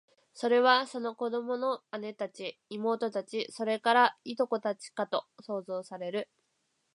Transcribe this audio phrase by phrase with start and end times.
[0.33, 6.31] それは、その子供の姉たち、妹たち、それから、従姉妹たちかと想像される